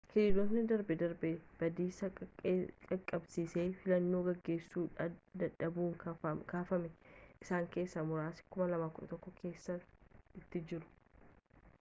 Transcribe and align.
hiriirotni 0.11 0.61
darbe 0.69 0.95
darbee 0.99 1.29
badiisa 1.57 2.07
qaqqabsiisan 2.19 3.75
filannoo 3.81 4.21
geggeessuu 4.29 4.85
dadhabuun 5.43 5.93
kaafaman 6.55 6.89
isaan 6.89 7.69
keessaa 7.77 8.07
muraasni 8.15 8.49
2011 8.59 9.37
kaasanii 9.45 10.43
itti 10.43 10.65
jiru 10.75 10.91